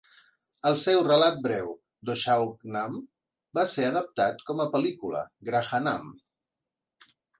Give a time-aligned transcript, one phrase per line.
[0.67, 1.67] El seu relat breu
[2.09, 2.95] Doshagunam
[3.59, 6.09] va ser adaptat com a pel·lícula Grahanam.